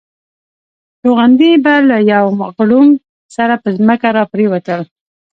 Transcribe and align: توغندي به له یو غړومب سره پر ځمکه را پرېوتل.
توغندي 1.01 1.51
به 1.63 1.75
له 1.89 1.97
یو 2.11 2.25
غړومب 2.57 2.97
سره 3.35 3.53
پر 3.61 3.71
ځمکه 3.79 4.09
را 4.17 4.23
پرېوتل. 4.31 4.81